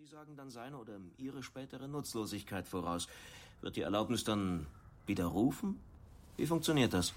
Sie 0.00 0.06
sagen 0.06 0.34
dann 0.34 0.48
seine 0.48 0.78
oder 0.78 0.94
Ihre 1.18 1.42
spätere 1.42 1.86
Nutzlosigkeit 1.86 2.66
voraus. 2.66 3.06
Wird 3.60 3.76
die 3.76 3.82
Erlaubnis 3.82 4.24
dann 4.24 4.66
widerrufen? 5.04 5.78
Wie 6.38 6.46
funktioniert 6.46 6.94
das? 6.94 7.12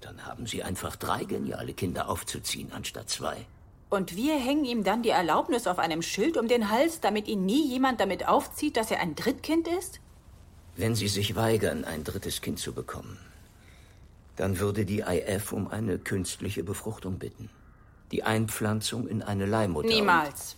Dann 0.00 0.24
haben 0.24 0.46
Sie 0.46 0.62
einfach 0.62 0.96
drei 0.96 1.24
geniale 1.24 1.74
Kinder 1.74 2.08
aufzuziehen 2.08 2.72
anstatt 2.72 3.10
zwei. 3.10 3.44
Und 3.90 4.16
wir 4.16 4.38
hängen 4.38 4.64
ihm 4.64 4.84
dann 4.84 5.02
die 5.02 5.10
Erlaubnis 5.10 5.66
auf 5.66 5.78
einem 5.78 6.00
Schild 6.00 6.38
um 6.38 6.48
den 6.48 6.70
Hals, 6.70 7.00
damit 7.00 7.28
ihn 7.28 7.44
nie 7.44 7.68
jemand 7.68 8.00
damit 8.00 8.26
aufzieht, 8.26 8.78
dass 8.78 8.90
er 8.90 9.00
ein 9.00 9.14
Drittkind 9.14 9.68
ist? 9.68 10.00
Wenn 10.76 10.94
Sie 10.94 11.08
sich 11.08 11.36
weigern, 11.36 11.84
ein 11.84 12.04
drittes 12.04 12.40
Kind 12.40 12.58
zu 12.58 12.72
bekommen, 12.72 13.18
dann 14.36 14.58
würde 14.60 14.86
die 14.86 15.00
IF 15.00 15.52
um 15.52 15.68
eine 15.68 15.98
künstliche 15.98 16.64
Befruchtung 16.64 17.18
bitten. 17.18 17.50
Die 18.12 18.22
Einpflanzung 18.22 19.08
in 19.08 19.22
eine 19.22 19.44
Leihmutter. 19.44 19.88
Niemals. 19.88 20.56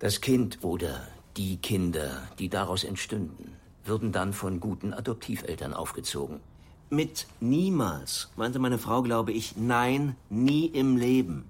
Das 0.00 0.22
Kind 0.22 0.64
oder 0.64 1.06
die 1.36 1.58
Kinder, 1.58 2.26
die 2.38 2.48
daraus 2.48 2.84
entstünden, 2.84 3.52
würden 3.84 4.12
dann 4.12 4.32
von 4.32 4.58
guten 4.58 4.94
Adoptiveltern 4.94 5.74
aufgezogen. 5.74 6.40
Mit 6.88 7.26
niemals 7.38 8.30
meinte 8.34 8.58
meine 8.58 8.78
Frau, 8.78 9.02
glaube 9.02 9.32
ich, 9.32 9.56
nein, 9.58 10.16
nie 10.30 10.64
im 10.64 10.96
Leben. 10.96 11.44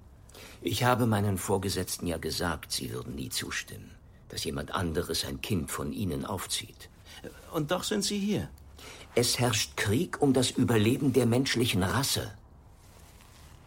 Ich 0.61 0.83
habe 0.83 1.05
meinen 1.05 1.37
Vorgesetzten 1.37 2.07
ja 2.07 2.17
gesagt, 2.17 2.73
sie 2.73 2.91
würden 2.91 3.15
nie 3.15 3.29
zustimmen, 3.29 3.91
dass 4.27 4.43
jemand 4.43 4.71
anderes 4.71 5.23
ein 5.23 5.39
Kind 5.39 5.71
von 5.71 5.93
ihnen 5.93 6.25
aufzieht. 6.25 6.89
Und 7.53 7.71
doch 7.71 7.85
sind 7.85 8.03
Sie 8.03 8.19
hier. 8.19 8.49
Es 9.15 9.39
herrscht 9.39 9.77
Krieg 9.77 10.21
um 10.21 10.33
das 10.33 10.51
Überleben 10.51 11.13
der 11.13 11.25
menschlichen 11.25 11.83
Rasse. 11.83 12.33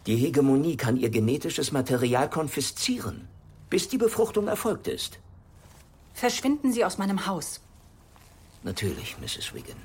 Die 0.05 0.15
Hegemonie 0.15 0.77
kann 0.77 0.95
ihr 0.95 1.09
genetisches 1.09 1.71
Material 1.71 2.29
konfiszieren, 2.29 3.27
bis 3.69 3.87
die 3.89 3.97
Befruchtung 3.97 4.47
erfolgt 4.47 4.87
ist. 4.87 5.19
Verschwinden 6.13 6.71
Sie 6.71 6.85
aus 6.85 6.97
meinem 6.97 7.25
Haus. 7.25 7.59
Natürlich, 8.63 9.17
Mrs. 9.19 9.53
Wiggin. 9.53 9.75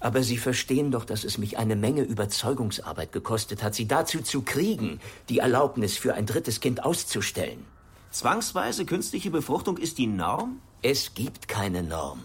Aber 0.00 0.22
Sie 0.22 0.38
verstehen 0.38 0.90
doch, 0.90 1.04
dass 1.04 1.24
es 1.24 1.36
mich 1.36 1.58
eine 1.58 1.76
Menge 1.76 2.02
Überzeugungsarbeit 2.02 3.12
gekostet 3.12 3.62
hat, 3.62 3.74
Sie 3.74 3.86
dazu 3.86 4.22
zu 4.22 4.42
kriegen, 4.42 4.98
die 5.28 5.38
Erlaubnis 5.38 5.98
für 5.98 6.14
ein 6.14 6.24
drittes 6.24 6.60
Kind 6.60 6.82
auszustellen. 6.82 7.66
Zwangsweise 8.10 8.86
künstliche 8.86 9.30
Befruchtung 9.30 9.76
ist 9.76 9.98
die 9.98 10.06
Norm? 10.06 10.60
Es 10.82 11.14
gibt 11.14 11.48
keine 11.48 11.82
Norm. 11.82 12.22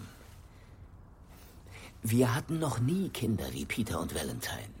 Wir 2.02 2.34
hatten 2.34 2.58
noch 2.58 2.78
nie 2.78 3.10
Kinder 3.10 3.44
wie 3.52 3.66
Peter 3.66 4.00
und 4.00 4.14
Valentine. 4.14 4.74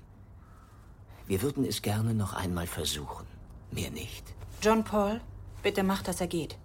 Wir 1.26 1.42
würden 1.42 1.64
es 1.64 1.82
gerne 1.82 2.14
noch 2.14 2.32
einmal 2.32 2.66
versuchen. 2.66 3.26
Mehr 3.70 3.90
nicht. 3.90 4.35
John 4.62 4.84
Paul, 4.84 5.20
bitte 5.62 5.82
mach, 5.82 6.02
dass 6.02 6.20
er 6.20 6.26
geht. 6.26 6.56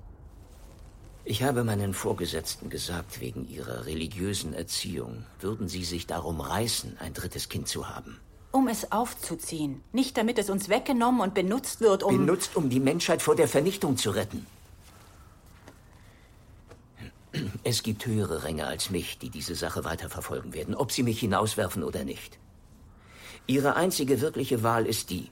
Ich 1.24 1.44
habe 1.44 1.64
meinen 1.64 1.94
Vorgesetzten 1.94 2.70
gesagt, 2.70 3.22
wegen 3.22 3.48
ihrer 3.48 3.86
religiösen 3.86 4.54
Erziehung 4.54 5.26
würden 5.40 5.68
sie 5.68 5.84
sich 5.84 6.08
darum 6.08 6.42
reißen, 6.42 6.98
ein 7.00 7.14
drittes 7.14 7.48
Kind 7.48 7.68
zu 7.68 7.90
haben. 7.90 8.20
Um 8.52 8.68
es 8.68 8.92
aufzuziehen. 8.92 9.84
Nicht 9.94 10.18
damit 10.18 10.40
es 10.40 10.50
uns 10.50 10.68
weggenommen 10.68 11.22
und 11.22 11.34
benutzt 11.34 11.80
wird, 11.80 12.04
um. 12.04 12.18
Benutzt, 12.18 12.56
um 12.56 12.70
die 12.70 12.80
Menschheit 12.80 13.22
vor 13.22 13.36
der 13.36 13.48
Vernichtung 13.48 13.98
zu 13.98 14.10
retten. 14.12 14.46
Es 17.64 17.84
gibt 17.84 18.06
höhere 18.06 18.44
Ränge 18.44 18.68
als 18.68 18.90
mich, 18.90 19.20
die 19.20 19.30
diese 19.30 19.56
Sache 19.56 19.86
weiterverfolgen 19.86 20.54
werden, 20.54 20.76
ob 20.76 20.92
sie 20.92 21.04
mich 21.04 21.20
hinauswerfen 21.20 21.84
oder 21.84 22.04
nicht. 22.04 22.40
Ihre 23.48 23.76
einzige 23.76 24.22
wirkliche 24.22 24.64
Wahl 24.64 24.86
ist 24.86 25.10
die. 25.12 25.30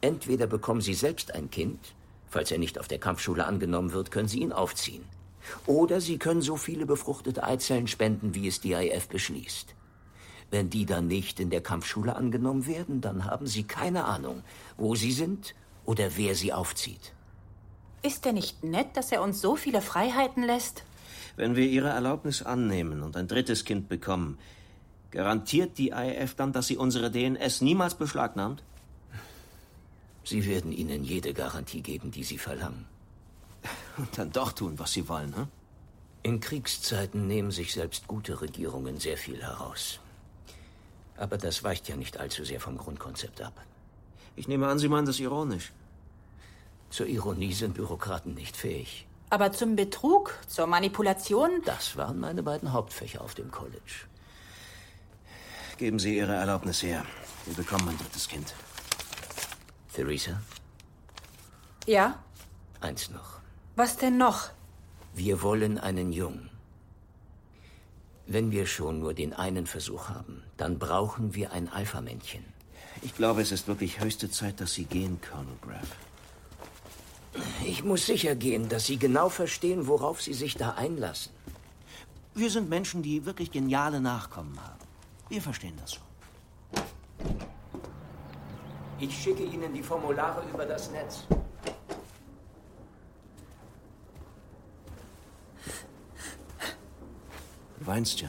Entweder 0.00 0.46
bekommen 0.46 0.80
Sie 0.80 0.94
selbst 0.94 1.34
ein 1.34 1.50
Kind, 1.50 1.94
falls 2.28 2.50
er 2.50 2.58
nicht 2.58 2.78
auf 2.78 2.88
der 2.88 2.98
Kampfschule 2.98 3.46
angenommen 3.46 3.92
wird, 3.92 4.10
können 4.10 4.28
Sie 4.28 4.40
ihn 4.40 4.52
aufziehen. 4.52 5.04
Oder 5.66 6.00
Sie 6.00 6.18
können 6.18 6.42
so 6.42 6.56
viele 6.56 6.86
befruchtete 6.86 7.42
Eizellen 7.44 7.86
spenden, 7.86 8.34
wie 8.34 8.48
es 8.48 8.60
die 8.60 8.72
IF 8.72 9.08
beschließt. 9.08 9.74
Wenn 10.50 10.70
die 10.70 10.86
dann 10.86 11.08
nicht 11.08 11.40
in 11.40 11.50
der 11.50 11.60
Kampfschule 11.60 12.14
angenommen 12.14 12.66
werden, 12.66 13.00
dann 13.00 13.24
haben 13.24 13.46
Sie 13.46 13.64
keine 13.64 14.04
Ahnung, 14.04 14.42
wo 14.76 14.94
sie 14.94 15.12
sind 15.12 15.54
oder 15.84 16.16
wer 16.16 16.34
sie 16.34 16.52
aufzieht. 16.52 17.12
Ist 18.02 18.26
er 18.26 18.32
nicht 18.32 18.62
nett, 18.62 18.96
dass 18.96 19.10
er 19.10 19.22
uns 19.22 19.40
so 19.40 19.56
viele 19.56 19.80
Freiheiten 19.80 20.44
lässt? 20.44 20.84
Wenn 21.36 21.56
wir 21.56 21.66
Ihre 21.66 21.88
Erlaubnis 21.88 22.42
annehmen 22.42 23.02
und 23.02 23.16
ein 23.16 23.26
drittes 23.26 23.64
Kind 23.64 23.88
bekommen, 23.88 24.38
garantiert 25.10 25.78
die 25.78 25.90
IF 25.90 26.34
dann, 26.34 26.52
dass 26.52 26.68
sie 26.68 26.76
unsere 26.76 27.10
DNS 27.10 27.60
niemals 27.62 27.94
beschlagnahmt? 27.94 28.62
Sie 30.26 30.44
werden 30.44 30.72
Ihnen 30.72 31.04
jede 31.04 31.32
Garantie 31.32 31.82
geben, 31.82 32.10
die 32.10 32.24
Sie 32.24 32.36
verlangen. 32.36 32.84
Und 33.96 34.18
dann 34.18 34.32
doch 34.32 34.50
tun, 34.50 34.76
was 34.76 34.92
Sie 34.92 35.08
wollen, 35.08 35.36
hm? 35.36 35.46
In 36.24 36.40
Kriegszeiten 36.40 37.28
nehmen 37.28 37.52
sich 37.52 37.72
selbst 37.72 38.08
gute 38.08 38.40
Regierungen 38.40 38.98
sehr 38.98 39.16
viel 39.16 39.40
heraus. 39.40 40.00
Aber 41.16 41.38
das 41.38 41.62
weicht 41.62 41.88
ja 41.88 41.94
nicht 41.94 42.18
allzu 42.18 42.44
sehr 42.44 42.60
vom 42.60 42.76
Grundkonzept 42.76 43.40
ab. 43.40 43.64
Ich 44.34 44.48
nehme 44.48 44.66
an, 44.66 44.80
Sie 44.80 44.88
meinen 44.88 45.06
das 45.06 45.20
ironisch. 45.20 45.72
Zur 46.90 47.06
Ironie 47.06 47.52
sind 47.52 47.74
Bürokraten 47.74 48.34
nicht 48.34 48.56
fähig. 48.56 49.06
Aber 49.30 49.52
zum 49.52 49.76
Betrug, 49.76 50.34
zur 50.48 50.66
Manipulation? 50.66 51.62
Das 51.64 51.96
waren 51.96 52.18
meine 52.18 52.42
beiden 52.42 52.72
Hauptfächer 52.72 53.20
auf 53.20 53.36
dem 53.36 53.52
College. 53.52 54.06
Geben 55.78 56.00
Sie 56.00 56.16
Ihre 56.16 56.34
Erlaubnis 56.34 56.82
her. 56.82 57.06
Wir 57.44 57.54
bekommen 57.54 57.88
ein 57.88 57.98
drittes 57.98 58.26
Kind. 58.26 58.52
Theresa, 59.96 60.42
Ja? 61.86 62.22
eins 62.82 63.08
noch. 63.08 63.40
Was 63.76 63.96
denn 63.96 64.18
noch? 64.18 64.50
Wir 65.14 65.40
wollen 65.40 65.78
einen 65.78 66.12
Jungen. 66.12 66.50
Wenn 68.26 68.50
wir 68.50 68.66
schon 68.66 69.00
nur 69.00 69.14
den 69.14 69.32
einen 69.32 69.66
Versuch 69.66 70.10
haben, 70.10 70.42
dann 70.58 70.78
brauchen 70.78 71.34
wir 71.34 71.52
ein 71.52 71.70
Alpha-Männchen. 71.70 72.44
Ich 73.00 73.14
glaube, 73.14 73.40
es 73.40 73.52
ist 73.52 73.68
wirklich 73.68 73.98
höchste 73.98 74.30
Zeit, 74.30 74.60
dass 74.60 74.74
Sie 74.74 74.84
gehen, 74.84 75.18
Colonel 75.22 75.56
Graff. 75.62 75.90
Ich 77.64 77.82
muss 77.82 78.04
sicher 78.04 78.34
gehen, 78.34 78.68
dass 78.68 78.84
Sie 78.84 78.98
genau 78.98 79.30
verstehen, 79.30 79.86
worauf 79.86 80.20
Sie 80.20 80.34
sich 80.34 80.56
da 80.56 80.72
einlassen. 80.72 81.32
Wir 82.34 82.50
sind 82.50 82.68
Menschen, 82.68 83.02
die 83.02 83.24
wirklich 83.24 83.50
geniale 83.50 84.00
Nachkommen 84.02 84.60
haben. 84.62 84.84
Wir 85.30 85.40
verstehen 85.40 85.76
das 85.80 85.94
schon. 85.94 86.05
Ich 88.98 89.14
schicke 89.22 89.42
Ihnen 89.42 89.74
die 89.74 89.82
Formulare 89.82 90.42
über 90.52 90.64
das 90.64 90.90
Netz. 90.90 91.24
Du 97.78 97.86
weinst 97.86 98.20
ja 98.20 98.28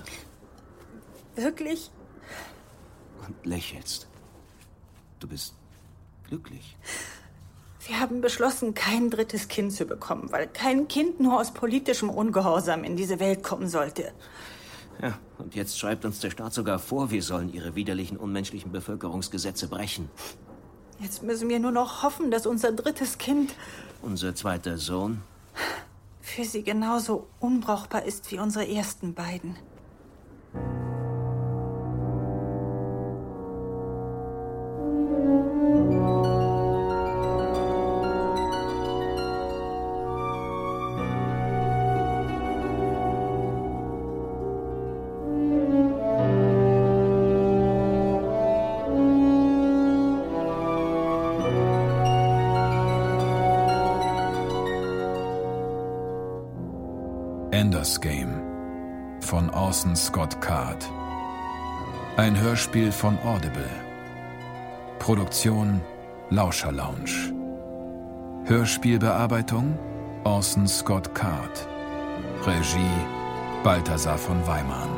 Wirklich? 1.35 1.89
und 3.25 3.45
lächelst. 3.45 4.07
Du 5.19 5.27
bist 5.27 5.55
glücklich. 6.27 6.75
Wir 7.85 7.99
haben 8.01 8.19
beschlossen, 8.19 8.73
kein 8.73 9.09
drittes 9.09 9.47
Kind 9.47 9.71
zu 9.71 9.85
bekommen, 9.85 10.31
weil 10.31 10.47
kein 10.47 10.89
Kind 10.89 11.21
nur 11.21 11.39
aus 11.39 11.53
politischem 11.53 12.09
Ungehorsam 12.09 12.83
in 12.83 12.97
diese 12.97 13.21
Welt 13.21 13.43
kommen 13.43 13.69
sollte. 13.69 14.11
Ja, 15.01 15.17
und 15.37 15.55
jetzt 15.55 15.79
schreibt 15.79 16.03
uns 16.03 16.19
der 16.19 16.31
Staat 16.31 16.53
sogar 16.53 16.79
vor, 16.79 17.11
wir 17.11 17.23
sollen 17.23 17.53
ihre 17.53 17.75
widerlichen, 17.75 18.17
unmenschlichen 18.17 18.71
Bevölkerungsgesetze 18.71 19.67
brechen. 19.69 20.09
Jetzt 20.99 21.23
müssen 21.23 21.47
wir 21.49 21.59
nur 21.59 21.71
noch 21.71 22.03
hoffen, 22.03 22.31
dass 22.31 22.45
unser 22.45 22.71
drittes 22.71 23.17
Kind 23.17 23.53
Unser 24.01 24.33
zweiter 24.35 24.77
Sohn 24.77 25.21
für 26.37 26.43
sie 26.43 26.63
genauso 26.63 27.27
unbrauchbar 27.39 28.03
ist 28.03 28.31
wie 28.31 28.37
unsere 28.37 28.67
ersten 28.67 29.13
beiden. 29.13 29.55
Ender's 57.57 57.99
Game 57.99 58.39
von 59.19 59.49
Orson 59.49 59.95
Scott 59.95 60.39
Card. 60.41 60.77
Ein 62.15 62.39
Hörspiel 62.39 62.91
von 62.91 63.17
Audible. 63.25 63.71
Produktion 64.99 65.81
Lauscher 66.29 66.71
Lounge. 66.71 67.33
Hörspielbearbeitung 68.45 69.75
Orson 70.23 70.67
Scott 70.67 71.15
Card. 71.15 71.67
Regie 72.45 73.01
Balthasar 73.63 74.19
von 74.19 74.45
Weimann. 74.45 74.96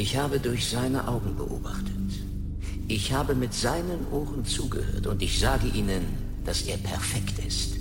Ich 0.00 0.16
habe 0.16 0.38
durch 0.38 0.68
seine 0.68 1.08
Augen 1.08 1.34
beobachtet. 1.34 2.12
Ich 2.86 3.12
habe 3.12 3.34
mit 3.34 3.52
seinen 3.52 4.06
Ohren 4.12 4.44
zugehört 4.44 5.08
und 5.08 5.20
ich 5.20 5.40
sage 5.40 5.66
Ihnen, 5.74 6.04
dass 6.44 6.62
er 6.62 6.76
perfekt 6.76 7.44
ist. 7.44 7.74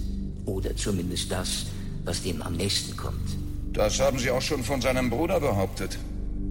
Oder 0.48 0.75
zumindest 0.75 1.31
das, 1.31 1.68
was 2.06 2.24
dem 2.24 2.42
am 2.42 2.56
nächsten 2.56 2.98
kommt. 2.98 3.38
Das 3.72 4.00
haben 4.00 4.18
Sie 4.18 4.31
auch 4.31 4.42
schon 4.42 4.64
von 4.64 4.81
seinem 4.81 5.12
Bruder 5.12 5.40
behauptet. 5.40 6.00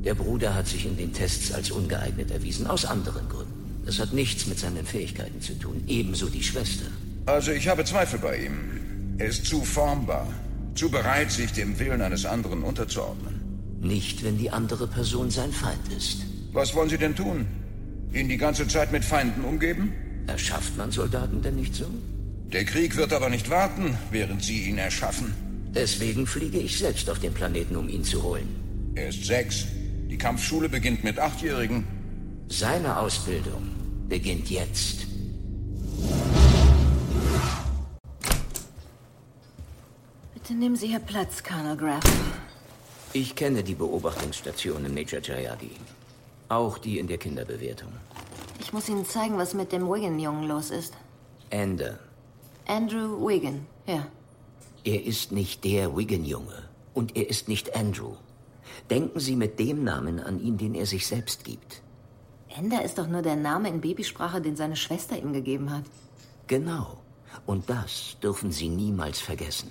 Der 0.05 0.15
Bruder 0.15 0.55
hat 0.55 0.69
sich 0.69 0.87
in 0.87 0.97
den 0.97 1.13
Tests 1.13 1.51
als 1.51 1.73
ungeeignet 1.73 2.31
erwiesen, 2.31 2.69
aus 2.69 2.85
anderen 2.85 3.29
Gründen. 3.29 3.83
Das 3.85 3.99
hat 3.99 4.13
nichts 4.13 4.47
mit 4.47 4.61
seinen 4.61 4.87
Fähigkeiten 4.87 5.41
zu 5.41 5.59
tun, 5.59 5.83
ebenso 5.89 6.29
die 6.29 6.45
Schwester. 6.45 6.87
Also 7.27 7.51
ich 7.51 7.67
habe 7.67 7.85
Zweifel 7.85 8.21
bei 8.21 8.45
ihm. 8.45 9.17
Er 9.19 9.27
ist 9.27 9.45
zu 9.45 9.63
formbar, 9.63 10.29
zu 10.77 10.89
bereit, 10.89 11.33
sich 11.33 11.51
dem 11.51 11.77
Willen 11.81 12.03
eines 12.03 12.25
anderen 12.25 12.63
unterzuordnen. 12.63 13.36
Nicht, 13.81 14.25
wenn 14.25 14.39
die 14.39 14.51
andere 14.51 14.87
Person 14.87 15.31
sein 15.31 15.53
Feind 15.53 15.93
ist. 15.97 16.23
Was 16.53 16.75
wollen 16.75 16.89
Sie 16.89 16.99
denn 16.99 17.15
tun? 17.15 17.47
Ihn 18.13 18.29
die 18.29 18.39
ganze 18.39 18.67
Zeit 18.67 18.93
mit 18.93 19.05
Feinden 19.05 19.45
umgeben? 19.45 19.93
Erschafft 20.27 20.77
man 20.77 20.91
Soldaten 20.91 21.43
denn 21.43 21.57
nicht 21.57 21.75
so? 21.75 21.87
Der 22.53 22.65
Krieg 22.65 22.97
wird 22.97 23.13
aber 23.13 23.29
nicht 23.29 23.51
warten, 23.51 23.99
während 24.11 24.43
Sie 24.43 24.69
ihn 24.69 24.79
erschaffen. 24.79 25.35
Deswegen 25.75 26.27
fliege 26.27 26.59
ich 26.59 26.79
selbst 26.79 27.11
auf 27.11 27.19
den 27.19 27.35
Planeten, 27.35 27.77
um 27.77 27.89
ihn 27.89 28.03
zu 28.03 28.23
holen. 28.23 28.49
Er 28.95 29.09
ist 29.09 29.25
sechs. 29.25 29.67
Die 30.09 30.17
Kampfschule 30.17 30.69
beginnt 30.69 31.05
mit 31.05 31.19
Achtjährigen. 31.19 31.85
Seine 32.49 32.97
Ausbildung 32.97 33.69
beginnt 34.09 34.49
jetzt. 34.49 35.07
Bitte 40.33 40.55
nehmen 40.55 40.77
Sie 40.77 40.87
hier 40.87 41.01
Platz, 41.01 41.43
Colonel 41.43 41.77
Graff. 41.77 42.05
Ich 43.19 43.35
kenne 43.35 43.63
die 43.63 43.75
Beobachtungsstationen, 43.75 44.93
Major 44.93 45.23
Jayadi. 45.23 45.71
Auch 46.51 46.77
die 46.77 46.99
in 46.99 47.07
der 47.07 47.17
Kinderbewertung. 47.17 47.91
Ich 48.61 48.75
muss 48.75 48.91
Ihnen 48.91 49.07
zeigen, 49.07 49.39
was 49.39 49.55
mit 49.55 49.73
dem 49.73 49.89
Wigan-Jungen 49.89 50.47
los 50.47 50.69
ist. 50.69 50.93
Ende. 51.49 51.99
Andrew 52.67 53.27
Wigan, 53.27 53.67
ja. 53.87 54.07
Er 54.85 55.03
ist 55.03 55.33
nicht 55.33 55.65
der 55.65 55.97
Wigan-Junge. 55.97 56.69
Und 56.93 57.17
er 57.17 57.31
ist 57.31 57.49
nicht 57.49 57.75
Andrew. 57.75 58.17
Denken 58.91 59.19
Sie 59.19 59.35
mit 59.35 59.59
dem 59.59 59.83
Namen 59.83 60.21
an 60.21 60.39
ihn, 60.39 60.59
den 60.59 60.75
er 60.75 60.85
sich 60.85 61.07
selbst 61.07 61.43
gibt. 61.45 61.81
Ender 62.55 62.85
ist 62.85 62.99
doch 62.99 63.09
nur 63.09 63.23
der 63.23 63.37
Name 63.37 63.71
in 63.71 63.81
Babysprache, 63.81 64.43
den 64.43 64.57
seine 64.57 64.77
Schwester 64.77 65.17
ihm 65.17 65.33
gegeben 65.33 65.71
hat. 65.71 65.85
Genau. 66.49 66.99
Und 67.47 67.71
das 67.71 68.19
dürfen 68.23 68.53
Sie 68.53 68.69
niemals 68.69 69.21
vergessen. 69.21 69.71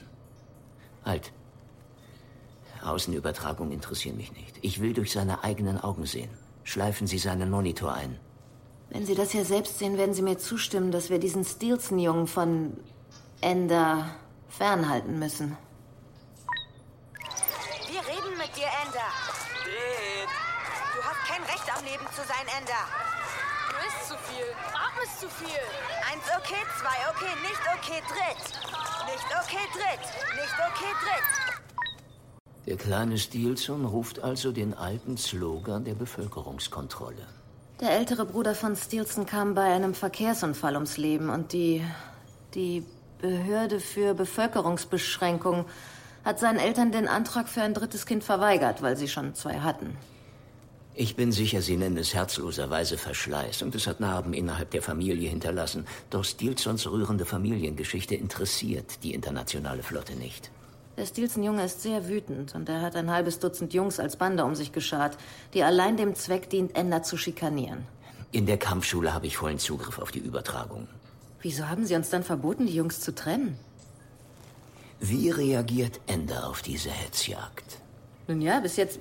Halt. 1.03 1.31
Außenübertragung 2.85 3.71
interessieren 3.71 4.17
mich 4.17 4.31
nicht. 4.33 4.57
Ich 4.61 4.81
will 4.81 4.93
durch 4.93 5.11
seine 5.11 5.43
eigenen 5.43 5.79
Augen 5.79 6.05
sehen. 6.05 6.29
Schleifen 6.63 7.07
Sie 7.07 7.17
seinen 7.17 7.49
Monitor 7.49 7.93
ein. 7.93 8.19
Wenn 8.89 9.05
Sie 9.05 9.15
das 9.15 9.31
hier 9.31 9.45
selbst 9.45 9.79
sehen, 9.79 9.97
werden 9.97 10.13
Sie 10.13 10.21
mir 10.21 10.37
zustimmen, 10.37 10.91
dass 10.91 11.09
wir 11.09 11.19
diesen 11.19 11.43
Stilson-Jungen 11.43 12.27
von 12.27 12.77
Ender 13.41 14.15
fernhalten 14.49 15.19
müssen. 15.19 15.57
Wir 17.91 18.01
reden 18.01 18.37
mit 18.37 18.55
dir, 18.55 18.69
Ender. 18.85 19.09
Du 20.95 21.03
hast 21.03 21.27
kein 21.27 21.43
Recht 21.43 21.77
am 21.77 21.83
Leben 21.83 22.05
zu 22.15 22.21
sein, 22.27 22.45
Ender. 22.57 22.85
Du 23.69 23.75
isst 23.87 24.07
zu 24.07 24.15
viel. 24.29 24.47
Atmest 24.73 25.19
zu 25.19 25.29
viel. 25.29 25.63
Eins 26.11 26.23
okay, 26.37 26.63
zwei 26.79 26.97
okay, 27.11 27.33
nicht 27.41 27.61
okay, 27.75 28.01
dritt. 28.07 28.41
Nicht 29.11 29.27
okay, 29.43 29.65
dritt. 29.73 30.03
Nicht 30.39 30.55
okay, 30.55 30.91
dritt. 31.03 31.54
Der 32.67 32.77
kleine 32.77 33.17
Stilson 33.17 33.85
ruft 33.85 34.19
also 34.19 34.51
den 34.51 34.73
alten 34.73 35.17
Slogan 35.17 35.83
der 35.83 35.93
Bevölkerungskontrolle. 35.93 37.27
Der 37.79 37.91
ältere 37.91 38.25
Bruder 38.25 38.55
von 38.55 38.75
Stilson 38.75 39.25
kam 39.25 39.53
bei 39.53 39.63
einem 39.63 39.93
Verkehrsunfall 39.93 40.75
ums 40.75 40.97
Leben 40.97 41.29
und 41.29 41.53
die. 41.53 41.83
die 42.53 42.83
Behörde 43.21 43.79
für 43.79 44.13
Bevölkerungsbeschränkung 44.13 45.65
hat 46.23 46.39
seinen 46.39 46.59
Eltern 46.59 46.91
den 46.91 47.07
Antrag 47.07 47.47
für 47.47 47.61
ein 47.61 47.73
drittes 47.73 48.05
Kind 48.05 48.23
verweigert, 48.23 48.81
weil 48.81 48.97
sie 48.97 49.07
schon 49.07 49.35
zwei 49.35 49.59
hatten. 49.61 49.95
Ich 50.93 51.15
bin 51.15 51.31
sicher, 51.31 51.61
Sie 51.61 51.75
nennen 51.75 51.97
es 51.97 52.13
herzloserweise 52.13 52.97
Verschleiß 52.97 53.61
und 53.63 53.75
es 53.75 53.87
hat 53.87 53.99
Narben 53.99 54.33
innerhalb 54.33 54.71
der 54.71 54.81
Familie 54.81 55.29
hinterlassen. 55.29 55.85
Doch 56.09 56.23
Stilsons 56.23 56.87
rührende 56.87 57.25
Familiengeschichte 57.25 58.15
interessiert 58.15 59.03
die 59.03 59.13
internationale 59.13 59.83
Flotte 59.83 60.15
nicht. 60.15 60.51
Der 60.97 61.05
Stilson-Junge 61.05 61.65
ist 61.65 61.81
sehr 61.81 62.07
wütend 62.07 62.55
und 62.55 62.69
er 62.69 62.81
hat 62.81 62.95
ein 62.95 63.11
halbes 63.11 63.39
Dutzend 63.39 63.73
Jungs 63.73 63.99
als 63.99 64.15
Bande 64.15 64.45
um 64.45 64.55
sich 64.55 64.71
geschart, 64.71 65.17
die 65.53 65.63
allein 65.63 65.97
dem 65.97 66.15
Zweck 66.15 66.49
dient, 66.49 66.75
Ender 66.75 67.03
zu 67.03 67.17
schikanieren. 67.17 67.85
In 68.31 68.45
der 68.45 68.57
Kampfschule 68.57 69.13
habe 69.13 69.27
ich 69.27 69.37
vollen 69.37 69.59
Zugriff 69.59 69.99
auf 69.99 70.11
die 70.11 70.19
Übertragung. 70.19 70.87
Wieso 71.41 71.67
haben 71.67 71.85
Sie 71.85 71.95
uns 71.95 72.09
dann 72.09 72.23
verboten, 72.23 72.65
die 72.65 72.75
Jungs 72.75 73.01
zu 73.01 73.13
trennen? 73.13 73.57
Wie 74.99 75.29
reagiert 75.29 75.99
Ender 76.07 76.49
auf 76.49 76.61
diese 76.61 76.89
Hetzjagd? 76.89 77.77
Nun 78.27 78.41
ja, 78.41 78.59
bis 78.61 78.77
jetzt 78.77 78.99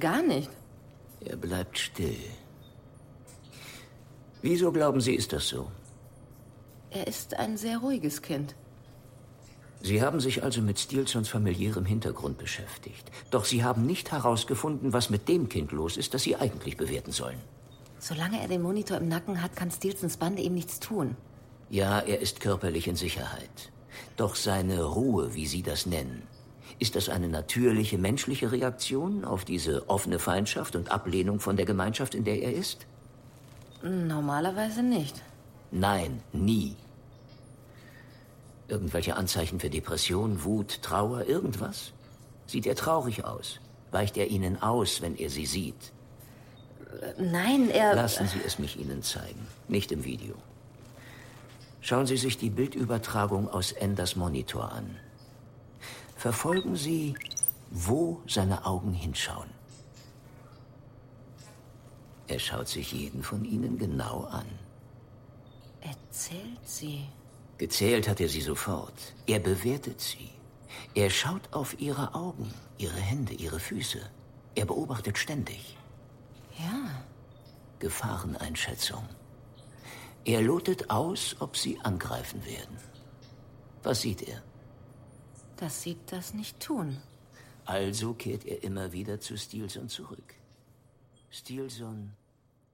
gar 0.00 0.22
nicht. 0.22 0.50
Er 1.20 1.36
bleibt 1.36 1.78
still. 1.78 2.16
Wieso 4.40 4.72
glauben 4.72 5.00
Sie, 5.00 5.14
ist 5.14 5.32
das 5.32 5.48
so? 5.48 5.70
Er 6.90 7.06
ist 7.06 7.34
ein 7.34 7.56
sehr 7.56 7.78
ruhiges 7.78 8.22
Kind. 8.22 8.54
Sie 9.80 10.02
haben 10.02 10.20
sich 10.20 10.42
also 10.42 10.60
mit 10.60 10.78
Stilsons 10.78 11.28
familiärem 11.28 11.84
Hintergrund 11.84 12.38
beschäftigt. 12.38 13.10
Doch 13.30 13.44
Sie 13.44 13.62
haben 13.62 13.86
nicht 13.86 14.10
herausgefunden, 14.10 14.92
was 14.92 15.08
mit 15.08 15.28
dem 15.28 15.48
Kind 15.48 15.72
los 15.72 15.96
ist, 15.96 16.14
das 16.14 16.22
Sie 16.22 16.36
eigentlich 16.36 16.76
bewerten 16.76 17.12
sollen. 17.12 17.38
Solange 18.00 18.40
er 18.40 18.48
den 18.48 18.62
Monitor 18.62 18.98
im 18.98 19.08
Nacken 19.08 19.42
hat, 19.42 19.56
kann 19.56 19.70
Stilsons 19.70 20.16
Bande 20.16 20.42
ihm 20.42 20.54
nichts 20.54 20.80
tun. 20.80 21.16
Ja, 21.70 22.00
er 22.00 22.20
ist 22.20 22.40
körperlich 22.40 22.88
in 22.88 22.96
Sicherheit. 22.96 23.72
Doch 24.16 24.34
seine 24.34 24.82
Ruhe, 24.82 25.34
wie 25.34 25.46
Sie 25.46 25.62
das 25.62 25.86
nennen, 25.86 26.22
ist 26.78 26.94
das 26.94 27.08
eine 27.08 27.28
natürliche 27.28 27.98
menschliche 27.98 28.52
Reaktion 28.52 29.24
auf 29.24 29.44
diese 29.44 29.88
offene 29.88 30.18
Feindschaft 30.18 30.76
und 30.76 30.90
Ablehnung 30.92 31.40
von 31.40 31.56
der 31.56 31.66
Gemeinschaft, 31.66 32.14
in 32.14 32.24
der 32.24 32.40
er 32.40 32.52
ist? 32.52 32.86
Normalerweise 33.82 34.82
nicht. 34.82 35.22
Nein, 35.70 36.22
nie. 36.32 36.76
Irgendwelche 38.68 39.16
Anzeichen 39.16 39.60
für 39.60 39.70
Depression, 39.70 40.44
Wut, 40.44 40.82
Trauer, 40.82 41.24
irgendwas? 41.24 41.92
Sieht 42.46 42.66
er 42.66 42.76
traurig 42.76 43.24
aus? 43.24 43.60
Weicht 43.90 44.16
er 44.16 44.28
Ihnen 44.28 44.60
aus, 44.62 45.00
wenn 45.00 45.16
er 45.16 45.30
Sie 45.30 45.46
sieht? 45.46 45.92
Nein, 47.18 47.70
er. 47.70 47.94
Lassen 47.94 48.26
Sie 48.28 48.40
es 48.44 48.58
mich 48.58 48.78
Ihnen 48.78 49.02
zeigen, 49.02 49.46
nicht 49.68 49.92
im 49.92 50.04
Video. 50.04 50.34
Schauen 51.80 52.06
Sie 52.06 52.16
sich 52.16 52.36
die 52.36 52.50
Bildübertragung 52.50 53.48
aus 53.48 53.72
Enders 53.72 54.16
Monitor 54.16 54.72
an. 54.72 54.96
Verfolgen 56.16 56.76
Sie, 56.76 57.14
wo 57.70 58.20
seine 58.26 58.66
Augen 58.66 58.92
hinschauen. 58.92 59.50
Er 62.26 62.38
schaut 62.38 62.68
sich 62.68 62.92
jeden 62.92 63.22
von 63.22 63.44
Ihnen 63.44 63.78
genau 63.78 64.24
an. 64.24 64.46
Erzählt 65.80 66.64
sie. 66.64 67.04
Gezählt 67.58 68.08
hat 68.08 68.20
er 68.20 68.28
sie 68.28 68.40
sofort. 68.40 69.14
Er 69.26 69.40
bewertet 69.40 70.00
sie. 70.00 70.30
Er 70.94 71.10
schaut 71.10 71.52
auf 71.52 71.80
ihre 71.80 72.14
Augen, 72.14 72.52
ihre 72.78 73.00
Hände, 73.00 73.34
ihre 73.34 73.58
Füße. 73.58 74.00
Er 74.54 74.64
beobachtet 74.64 75.18
ständig. 75.18 75.76
Ja. 76.58 77.04
Gefahreneinschätzung. 77.80 79.04
Er 80.24 80.42
lotet 80.42 80.90
aus, 80.90 81.36
ob 81.40 81.56
sie 81.56 81.78
angreifen 81.80 82.44
werden. 82.44 82.78
Was 83.82 84.02
sieht 84.02 84.22
er? 84.22 84.42
Dass 85.56 85.82
sie 85.82 85.96
das 86.06 86.34
nicht 86.34 86.60
tun. 86.60 87.00
Also 87.64 88.14
kehrt 88.14 88.44
er 88.44 88.62
immer 88.62 88.92
wieder 88.92 89.20
zu 89.20 89.36
Stilson 89.36 89.88
zurück. 89.88 90.34
Stilson 91.30 92.12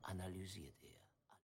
analysiert. 0.03 0.84